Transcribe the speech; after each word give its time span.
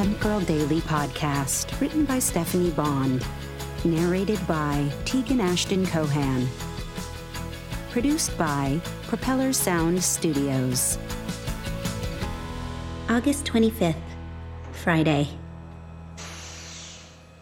Girl 0.00 0.40
Daily 0.40 0.80
podcast, 0.80 1.78
written 1.78 2.06
by 2.06 2.20
Stephanie 2.20 2.70
Bond, 2.70 3.22
narrated 3.84 4.40
by 4.46 4.90
Tegan 5.04 5.42
Ashton 5.42 5.84
Cohan, 5.84 6.48
produced 7.90 8.36
by 8.38 8.80
Propeller 9.08 9.52
Sound 9.52 10.02
Studios. 10.02 10.96
August 13.10 13.44
25th, 13.44 13.94
Friday. 14.72 15.28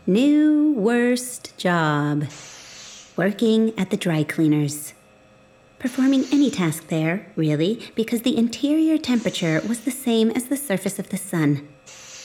New 0.09 0.73
worst 0.73 1.57
job. 1.59 2.25
Working 3.17 3.73
at 3.79 3.91
the 3.91 3.97
dry 3.97 4.25
cleaners. 4.25 4.95
Performing 5.79 6.25
any 6.33 6.51
task 6.51 6.89
there, 6.89 7.31
really, 7.37 7.89
because 7.95 8.23
the 8.23 8.37
interior 8.37 8.99
temperature 8.99 9.63
was 9.69 9.83
the 9.83 9.93
same 9.93 10.33
as 10.33 10.47
the 10.47 10.57
surface 10.57 10.99
of 10.99 11.11
the 11.11 11.17
sun. 11.17 11.69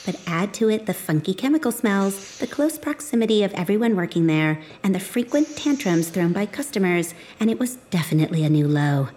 But 0.04 0.20
add 0.26 0.52
to 0.54 0.68
it 0.68 0.86
the 0.86 0.94
funky 0.94 1.32
chemical 1.32 1.72
smells, 1.72 2.38
the 2.38 2.46
close 2.46 2.78
proximity 2.78 3.42
of 3.42 3.54
everyone 3.54 3.96
working 3.96 4.26
there, 4.26 4.60
and 4.82 4.94
the 4.94 5.00
frequent 5.00 5.56
tantrums 5.56 6.10
thrown 6.10 6.32
by 6.32 6.44
customers, 6.46 7.14
and 7.40 7.50
it 7.50 7.58
was 7.58 7.76
definitely 7.90 8.44
a 8.44 8.50
new 8.50 8.68
low. 8.68 9.08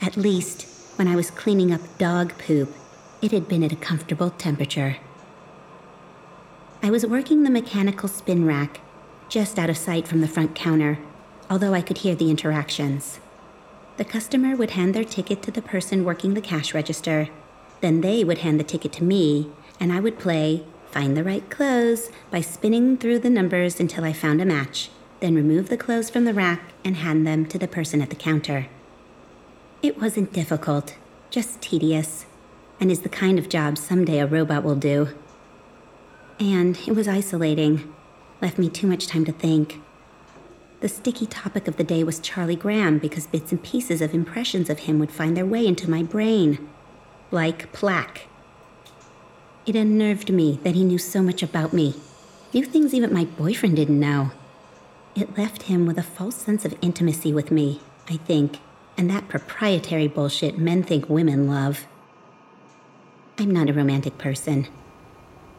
At 0.00 0.16
least, 0.16 0.66
when 0.96 1.06
I 1.06 1.16
was 1.16 1.30
cleaning 1.30 1.72
up 1.72 1.82
dog 1.98 2.32
poop, 2.38 2.72
it 3.20 3.32
had 3.32 3.46
been 3.46 3.62
at 3.62 3.72
a 3.72 3.76
comfortable 3.76 4.30
temperature. 4.30 4.96
I 6.82 6.90
was 6.90 7.06
working 7.06 7.42
the 7.42 7.50
mechanical 7.50 8.08
spin 8.08 8.46
rack, 8.46 8.80
just 9.28 9.58
out 9.58 9.70
of 9.70 9.76
sight 9.76 10.06
from 10.06 10.20
the 10.20 10.28
front 10.28 10.54
counter, 10.54 10.98
although 11.50 11.74
I 11.74 11.82
could 11.82 11.98
hear 11.98 12.14
the 12.14 12.30
interactions. 12.30 13.20
The 13.96 14.04
customer 14.04 14.56
would 14.56 14.70
hand 14.70 14.94
their 14.94 15.04
ticket 15.04 15.42
to 15.42 15.50
the 15.50 15.62
person 15.62 16.04
working 16.04 16.34
the 16.34 16.40
cash 16.40 16.74
register. 16.74 17.28
Then 17.80 18.00
they 18.00 18.24
would 18.24 18.38
hand 18.38 18.58
the 18.58 18.64
ticket 18.64 18.92
to 18.94 19.04
me, 19.04 19.50
and 19.80 19.92
I 19.92 20.00
would 20.00 20.18
play 20.18 20.64
Find 20.90 21.16
the 21.16 21.24
Right 21.24 21.48
Clothes 21.50 22.10
by 22.30 22.40
spinning 22.40 22.96
through 22.96 23.18
the 23.18 23.30
numbers 23.30 23.80
until 23.80 24.04
I 24.04 24.12
found 24.12 24.40
a 24.40 24.44
match, 24.44 24.90
then 25.20 25.34
remove 25.34 25.68
the 25.68 25.76
clothes 25.76 26.08
from 26.08 26.24
the 26.24 26.34
rack 26.34 26.72
and 26.84 26.96
hand 26.96 27.26
them 27.26 27.46
to 27.46 27.58
the 27.58 27.66
person 27.66 28.00
at 28.00 28.10
the 28.10 28.16
counter. 28.16 28.68
It 29.82 30.00
wasn't 30.00 30.32
difficult, 30.32 30.94
just 31.30 31.60
tedious, 31.60 32.26
and 32.78 32.90
is 32.90 33.00
the 33.00 33.08
kind 33.08 33.38
of 33.38 33.48
job 33.48 33.76
someday 33.76 34.18
a 34.20 34.26
robot 34.26 34.62
will 34.62 34.76
do. 34.76 35.08
And 36.38 36.78
it 36.86 36.94
was 36.94 37.08
isolating, 37.08 37.92
left 38.40 38.58
me 38.58 38.68
too 38.68 38.86
much 38.86 39.06
time 39.06 39.24
to 39.24 39.32
think. 39.32 39.80
The 40.80 40.88
sticky 40.88 41.26
topic 41.26 41.66
of 41.66 41.76
the 41.76 41.84
day 41.84 42.04
was 42.04 42.20
Charlie 42.20 42.56
Graham 42.56 42.98
because 42.98 43.26
bits 43.26 43.52
and 43.52 43.62
pieces 43.62 44.00
of 44.00 44.14
impressions 44.14 44.68
of 44.68 44.80
him 44.80 44.98
would 44.98 45.10
find 45.10 45.36
their 45.36 45.46
way 45.46 45.66
into 45.66 45.90
my 45.90 46.02
brain. 46.02 46.68
Like 47.30 47.72
plaque. 47.72 48.28
It 49.66 49.76
unnerved 49.76 50.30
me 50.30 50.60
that 50.62 50.74
he 50.74 50.84
knew 50.84 50.98
so 50.98 51.22
much 51.22 51.42
about 51.42 51.72
me, 51.72 51.94
knew 52.52 52.66
things 52.66 52.92
even 52.92 53.14
my 53.14 53.24
boyfriend 53.24 53.76
didn't 53.76 53.98
know. 53.98 54.30
It 55.16 55.38
left 55.38 55.64
him 55.64 55.86
with 55.86 55.96
a 55.96 56.02
false 56.02 56.36
sense 56.36 56.66
of 56.66 56.76
intimacy 56.82 57.32
with 57.32 57.50
me, 57.50 57.80
I 58.10 58.18
think, 58.18 58.58
and 58.98 59.08
that 59.08 59.28
proprietary 59.28 60.06
bullshit 60.06 60.58
men 60.58 60.82
think 60.82 61.08
women 61.08 61.48
love. 61.48 61.86
I'm 63.38 63.50
not 63.50 63.70
a 63.70 63.72
romantic 63.72 64.18
person. 64.18 64.68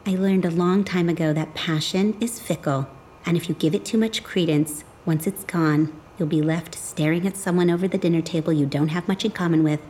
I 0.06 0.14
learned 0.14 0.44
a 0.44 0.50
long 0.50 0.84
time 0.84 1.08
ago 1.08 1.32
that 1.32 1.54
passion 1.54 2.16
is 2.20 2.38
fickle, 2.38 2.88
and 3.24 3.36
if 3.36 3.48
you 3.48 3.56
give 3.56 3.74
it 3.74 3.84
too 3.84 3.98
much 3.98 4.22
credence, 4.22 4.84
once 5.04 5.26
it's 5.26 5.42
gone, 5.42 5.92
you'll 6.16 6.28
be 6.28 6.42
left 6.42 6.76
staring 6.76 7.26
at 7.26 7.36
someone 7.36 7.70
over 7.70 7.88
the 7.88 7.98
dinner 7.98 8.22
table 8.22 8.52
you 8.52 8.66
don't 8.66 8.88
have 8.88 9.08
much 9.08 9.24
in 9.24 9.32
common 9.32 9.64
with, 9.64 9.80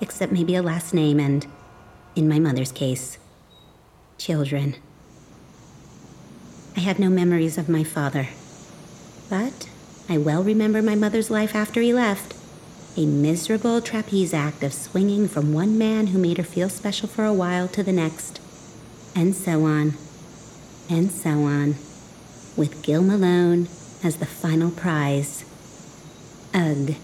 except 0.00 0.32
maybe 0.32 0.54
a 0.54 0.62
last 0.62 0.94
name 0.94 1.20
and, 1.20 1.46
in 2.14 2.26
my 2.26 2.38
mother's 2.38 2.72
case, 2.72 3.18
children. 4.18 4.76
I 6.76 6.80
have 6.80 6.98
no 6.98 7.08
memories 7.08 7.58
of 7.58 7.68
my 7.68 7.84
father, 7.84 8.28
but 9.30 9.68
I 10.08 10.18
well 10.18 10.42
remember 10.42 10.82
my 10.82 10.94
mother's 10.94 11.30
life 11.30 11.54
after 11.54 11.80
he 11.80 11.92
left. 11.92 12.34
A 12.98 13.06
miserable 13.06 13.80
trapeze 13.80 14.32
act 14.32 14.62
of 14.62 14.72
swinging 14.72 15.28
from 15.28 15.52
one 15.52 15.76
man 15.76 16.08
who 16.08 16.18
made 16.18 16.38
her 16.38 16.44
feel 16.44 16.68
special 16.68 17.08
for 17.08 17.24
a 17.24 17.32
while 17.32 17.68
to 17.68 17.82
the 17.82 17.92
next, 17.92 18.40
and 19.14 19.34
so 19.34 19.64
on, 19.64 19.94
and 20.88 21.10
so 21.10 21.30
on, 21.42 21.76
with 22.56 22.82
Gil 22.82 23.02
Malone 23.02 23.68
as 24.02 24.16
the 24.16 24.26
final 24.26 24.70
prize. 24.70 25.44
Ugh. 26.54 26.94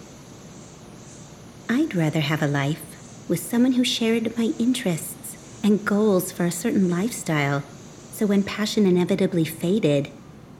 I'd 1.68 1.94
rather 1.94 2.20
have 2.20 2.42
a 2.42 2.46
life 2.46 2.82
with 3.28 3.40
someone 3.40 3.72
who 3.72 3.84
shared 3.84 4.36
my 4.36 4.52
interests 4.58 5.21
and 5.62 5.84
goals 5.84 6.32
for 6.32 6.44
a 6.44 6.50
certain 6.50 6.90
lifestyle, 6.90 7.62
so 8.12 8.26
when 8.26 8.42
passion 8.42 8.86
inevitably 8.86 9.44
faded, 9.44 10.10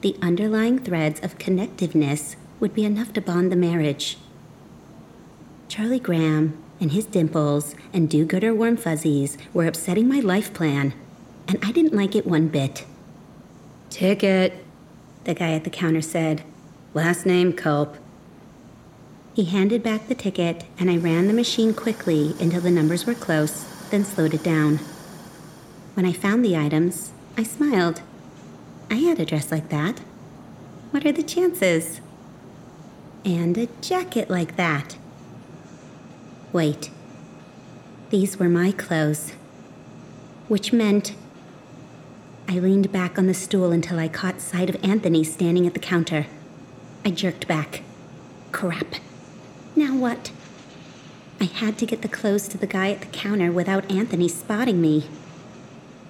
the 0.01 0.15
underlying 0.21 0.79
threads 0.79 1.19
of 1.21 1.37
connectiveness 1.37 2.35
would 2.59 2.73
be 2.73 2.85
enough 2.85 3.13
to 3.13 3.21
bond 3.21 3.51
the 3.51 3.55
marriage. 3.55 4.17
Charlie 5.67 5.99
Graham 5.99 6.57
and 6.79 6.91
his 6.91 7.05
dimples 7.05 7.75
and 7.93 8.09
do 8.09 8.25
gooder 8.25 8.53
warm 8.53 8.77
fuzzies 8.77 9.37
were 9.53 9.67
upsetting 9.67 10.07
my 10.07 10.19
life 10.19 10.53
plan, 10.53 10.93
and 11.47 11.57
I 11.63 11.71
didn't 11.71 11.93
like 11.93 12.15
it 12.15 12.27
one 12.27 12.47
bit. 12.47 12.85
Ticket, 13.89 14.63
the 15.23 15.33
guy 15.33 15.53
at 15.53 15.63
the 15.63 15.69
counter 15.69 16.01
said. 16.01 16.43
Last 16.93 17.25
name 17.25 17.53
Culp. 17.53 17.97
He 19.33 19.45
handed 19.45 19.81
back 19.81 20.07
the 20.07 20.15
ticket, 20.15 20.65
and 20.77 20.91
I 20.91 20.97
ran 20.97 21.27
the 21.27 21.33
machine 21.33 21.73
quickly 21.73 22.35
until 22.39 22.61
the 22.61 22.69
numbers 22.69 23.05
were 23.05 23.15
close, 23.15 23.65
then 23.89 24.05
slowed 24.05 24.33
it 24.33 24.43
down. 24.43 24.79
When 25.93 26.05
I 26.05 26.13
found 26.13 26.43
the 26.43 26.57
items, 26.57 27.11
I 27.37 27.43
smiled. 27.43 28.01
I 28.89 28.95
had 28.95 29.19
a 29.19 29.25
dress 29.25 29.51
like 29.51 29.69
that. 29.69 29.99
What 30.91 31.05
are 31.05 31.11
the 31.11 31.23
chances? 31.23 32.01
And 33.23 33.57
a 33.57 33.67
jacket 33.81 34.29
like 34.29 34.55
that. 34.55 34.97
Wait. 36.51 36.89
These 38.09 38.37
were 38.37 38.49
my 38.49 38.71
clothes. 38.71 39.33
Which 40.47 40.73
meant 40.73 41.15
I 42.47 42.59
leaned 42.59 42.91
back 42.91 43.17
on 43.17 43.27
the 43.27 43.33
stool 43.33 43.71
until 43.71 43.97
I 43.97 44.07
caught 44.07 44.41
sight 44.41 44.69
of 44.69 44.83
Anthony 44.83 45.23
standing 45.23 45.65
at 45.65 45.73
the 45.73 45.79
counter. 45.79 46.27
I 47.05 47.11
jerked 47.11 47.47
back. 47.47 47.81
Crap. 48.51 48.95
Now 49.75 49.95
what? 49.95 50.31
I 51.39 51.45
had 51.45 51.77
to 51.79 51.85
get 51.85 52.01
the 52.01 52.07
clothes 52.07 52.47
to 52.49 52.57
the 52.57 52.67
guy 52.67 52.91
at 52.91 53.01
the 53.01 53.07
counter 53.07 53.51
without 53.51 53.89
Anthony 53.91 54.27
spotting 54.27 54.81
me. 54.81 55.07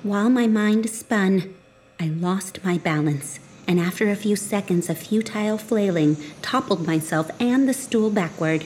While 0.03 0.29
my 0.29 0.47
mind 0.47 0.89
spun, 0.89 1.55
I 1.97 2.07
lost 2.07 2.61
my 2.61 2.77
balance, 2.77 3.39
and 3.65 3.79
after 3.79 4.09
a 4.09 4.17
few 4.17 4.35
seconds 4.35 4.89
of 4.89 4.97
futile 4.97 5.57
flailing, 5.57 6.17
toppled 6.41 6.85
myself 6.85 7.31
and 7.39 7.69
the 7.69 7.73
stool 7.73 8.09
backward. 8.09 8.65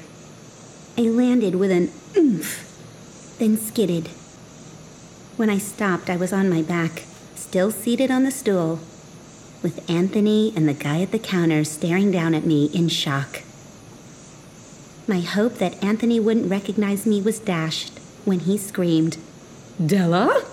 I 0.97 1.01
landed 1.01 1.53
with 1.53 1.69
an 1.69 1.91
oomph, 2.17 3.37
then 3.37 3.55
skidded. 3.55 4.07
When 5.37 5.51
I 5.51 5.59
stopped, 5.59 6.09
I 6.09 6.15
was 6.15 6.33
on 6.33 6.49
my 6.49 6.63
back 6.63 7.03
still 7.35 7.69
seated 7.69 8.09
on 8.09 8.23
the 8.23 8.31
stool, 8.31 8.79
with 9.61 9.87
Anthony 9.87 10.51
and 10.55 10.67
the 10.67 10.73
guy 10.73 11.03
at 11.03 11.11
the 11.11 11.19
counter 11.19 11.63
staring 11.63 12.09
down 12.09 12.33
at 12.33 12.47
me 12.47 12.65
in 12.73 12.89
shock. 12.89 13.43
My 15.07 15.19
hope 15.19 15.59
that 15.59 15.83
Anthony 15.83 16.19
wouldn't 16.19 16.49
recognize 16.49 17.05
me 17.05 17.21
was 17.21 17.39
dashed 17.39 17.99
when 18.25 18.39
he 18.39 18.57
screamed, 18.57 19.17
Della? 19.85 20.46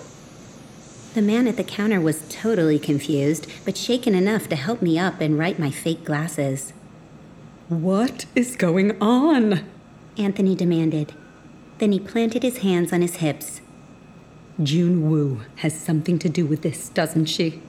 The 1.15 1.21
man 1.21 1.47
at 1.47 1.57
the 1.57 1.63
counter 1.63 1.99
was 1.99 2.27
totally 2.29 2.77
confused, 2.77 3.47
but 3.65 3.77
shaken 3.77 4.13
enough 4.13 4.47
to 4.49 4.55
help 4.55 4.81
me 4.81 4.99
up 4.99 5.21
and 5.21 5.39
right 5.39 5.57
my 5.57 5.71
fake 5.71 6.05
glasses. 6.05 6.73
What 7.67 8.25
is 8.35 8.55
going 8.55 9.01
on? 9.01 9.65
Anthony 10.17 10.55
demanded. 10.55 11.13
Then 11.79 11.91
he 11.91 11.99
planted 11.99 12.43
his 12.43 12.59
hands 12.59 12.93
on 12.93 13.01
his 13.01 13.15
hips 13.15 13.61
June 14.61 15.09
Wu 15.09 15.41
has 15.57 15.77
something 15.77 16.17
to 16.19 16.29
do 16.29 16.45
with 16.45 16.61
this, 16.61 16.87
doesn't 16.89 17.25
she? 17.25 17.61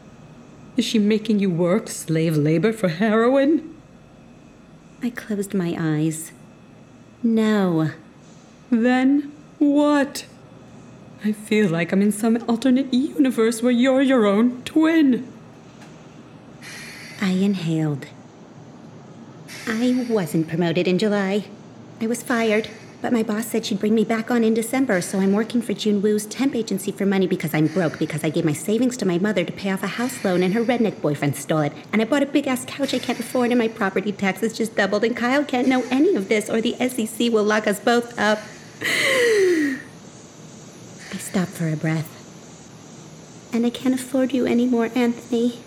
Is 0.76 0.84
she 0.84 0.98
making 0.98 1.40
you 1.40 1.50
work 1.50 1.88
slave 1.88 2.36
labor 2.36 2.72
for 2.72 2.88
heroin? 2.88 3.74
I 5.02 5.10
closed 5.10 5.52
my 5.52 5.74
eyes. 5.78 6.32
No. 7.22 7.90
Then 8.70 9.32
what? 9.58 10.26
I 11.24 11.32
feel 11.32 11.68
like 11.68 11.92
I'm 11.92 12.02
in 12.02 12.12
some 12.12 12.38
alternate 12.48 12.92
universe 12.92 13.62
where 13.62 13.72
you're 13.72 14.02
your 14.02 14.26
own 14.26 14.62
twin. 14.62 15.32
I 17.20 17.30
inhaled. 17.30 18.06
I 19.66 20.06
wasn't 20.08 20.48
promoted 20.48 20.86
in 20.86 20.98
July. 20.98 21.46
I 22.00 22.06
was 22.06 22.22
fired. 22.22 22.68
But 23.02 23.12
my 23.12 23.22
boss 23.22 23.46
said 23.46 23.66
she'd 23.66 23.78
bring 23.78 23.94
me 23.94 24.04
back 24.04 24.30
on 24.30 24.42
in 24.42 24.54
December, 24.54 25.00
so 25.00 25.20
I'm 25.20 25.32
working 25.32 25.60
for 25.60 25.74
June 25.74 26.00
Wu's 26.00 26.24
temp 26.24 26.54
agency 26.54 26.90
for 26.90 27.04
money 27.04 27.26
because 27.26 27.52
I'm 27.52 27.66
broke 27.66 27.98
because 27.98 28.24
I 28.24 28.30
gave 28.30 28.44
my 28.44 28.54
savings 28.54 28.96
to 28.96 29.06
my 29.06 29.18
mother 29.18 29.44
to 29.44 29.52
pay 29.52 29.70
off 29.70 29.82
a 29.82 29.86
house 29.86 30.24
loan 30.24 30.42
and 30.42 30.54
her 30.54 30.64
redneck 30.64 31.02
boyfriend 31.02 31.36
stole 31.36 31.60
it. 31.60 31.72
And 31.92 32.00
I 32.00 32.06
bought 32.06 32.22
a 32.22 32.26
big 32.26 32.48
ass 32.48 32.64
couch 32.66 32.94
I 32.94 32.98
can't 32.98 33.20
afford 33.20 33.50
and 33.50 33.58
my 33.58 33.68
property 33.68 34.12
taxes 34.12 34.56
just 34.56 34.76
doubled 34.76 35.04
and 35.04 35.16
Kyle 35.16 35.44
can't 35.44 35.68
know 35.68 35.84
any 35.90 36.16
of 36.16 36.28
this 36.28 36.48
or 36.48 36.60
the 36.60 36.74
SEC 36.88 37.30
will 37.30 37.44
lock 37.44 37.66
us 37.66 37.78
both 37.78 38.18
up. 38.18 38.38
I 41.26 41.28
stopped 41.28 41.52
for 41.52 41.68
a 41.68 41.76
breath. 41.76 42.12
and 43.52 43.66
I 43.66 43.70
can't 43.70 43.94
afford 43.94 44.32
you 44.32 44.46
anymore, 44.46 44.90
Anthony. 44.94 45.58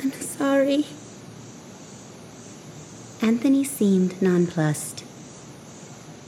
I'm 0.00 0.12
sorry. 0.12 0.84
Anthony 3.22 3.64
seemed 3.64 4.20
nonplussed. 4.20 5.04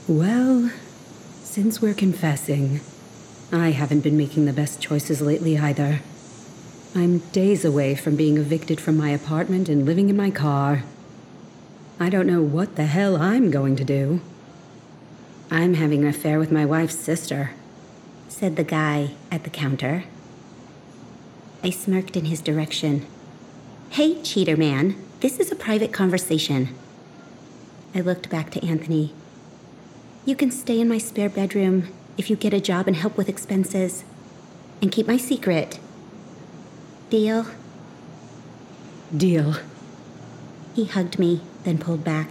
Well, 0.07 0.71
since 1.43 1.79
we're 1.79 1.93
confessing, 1.93 2.79
I 3.51 3.69
haven't 3.71 4.01
been 4.01 4.17
making 4.17 4.45
the 4.45 4.53
best 4.53 4.81
choices 4.81 5.21
lately 5.21 5.55
either. 5.59 5.99
I'm 6.95 7.19
days 7.31 7.63
away 7.63 7.93
from 7.93 8.15
being 8.15 8.37
evicted 8.37 8.81
from 8.81 8.97
my 8.97 9.09
apartment 9.09 9.69
and 9.69 9.85
living 9.85 10.09
in 10.09 10.17
my 10.17 10.31
car. 10.31 10.83
I 11.99 12.09
don't 12.09 12.25
know 12.27 12.41
what 12.41 12.75
the 12.75 12.85
hell 12.85 13.17
I'm 13.17 13.51
going 13.51 13.75
to 13.75 13.83
do. 13.83 14.19
I'm 15.51 15.75
having 15.75 16.01
an 16.01 16.09
affair 16.09 16.39
with 16.39 16.51
my 16.51 16.65
wife's 16.65 16.97
sister, 16.97 17.51
said 18.27 18.55
the 18.55 18.63
guy 18.63 19.11
at 19.31 19.43
the 19.43 19.49
counter. 19.49 20.03
I 21.63 21.69
smirked 21.69 22.15
in 22.15 22.25
his 22.25 22.41
direction. 22.41 23.05
Hey, 23.89 24.21
cheater 24.21 24.57
man, 24.57 24.95
this 25.21 25.39
is 25.39 25.51
a 25.51 25.55
private 25.55 25.91
conversation. 25.91 26.75
I 27.95 28.01
looked 28.01 28.29
back 28.29 28.51
to 28.51 28.65
Anthony. 28.65 29.13
You 30.25 30.35
can 30.35 30.51
stay 30.51 30.79
in 30.79 30.87
my 30.87 30.97
spare 30.97 31.29
bedroom 31.29 31.87
if 32.17 32.29
you 32.29 32.35
get 32.35 32.53
a 32.53 32.61
job 32.61 32.87
and 32.87 32.95
help 32.95 33.17
with 33.17 33.29
expenses. 33.29 34.03
And 34.81 34.91
keep 34.91 35.07
my 35.07 35.17
secret. 35.17 35.79
Deal? 37.09 37.47
Deal. 39.15 39.55
He 40.75 40.85
hugged 40.85 41.17
me, 41.17 41.41
then 41.63 41.79
pulled 41.79 42.03
back. 42.03 42.29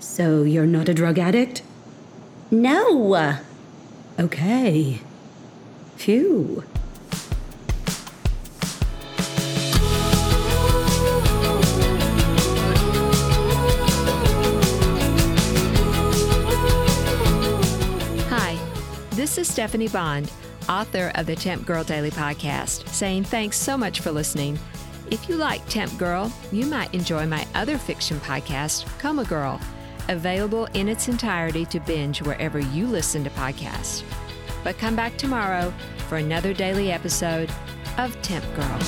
So 0.00 0.42
you're 0.42 0.66
not 0.66 0.88
a 0.88 0.94
drug 0.94 1.18
addict? 1.18 1.62
No! 2.50 3.38
Okay. 4.18 4.98
Phew. 5.96 6.64
Hi, 18.30 18.58
this 19.10 19.36
is 19.36 19.48
Stephanie 19.48 19.88
Bond, 19.88 20.32
author 20.66 21.12
of 21.14 21.26
the 21.26 21.36
Temp 21.36 21.66
Girl 21.66 21.84
Daily 21.84 22.10
Podcast, 22.10 22.88
saying 22.88 23.24
thanks 23.24 23.58
so 23.58 23.76
much 23.76 24.00
for 24.00 24.10
listening. 24.10 24.58
If 25.10 25.28
you 25.28 25.36
like 25.36 25.66
Temp 25.68 25.96
Girl, 25.98 26.32
you 26.50 26.64
might 26.64 26.94
enjoy 26.94 27.26
my 27.26 27.46
other 27.54 27.76
fiction 27.76 28.18
podcast, 28.20 28.86
Coma 28.98 29.24
Girl, 29.24 29.60
available 30.08 30.66
in 30.74 30.88
its 30.88 31.08
entirety 31.08 31.64
to 31.66 31.80
binge 31.80 32.22
wherever 32.22 32.58
you 32.58 32.86
listen 32.86 33.24
to 33.24 33.30
podcasts. 33.30 34.02
But 34.64 34.78
come 34.78 34.96
back 34.96 35.16
tomorrow 35.16 35.72
for 36.08 36.16
another 36.16 36.52
daily 36.52 36.92
episode 36.92 37.50
of 37.98 38.20
Temp 38.22 38.44
Girl. 38.54 38.78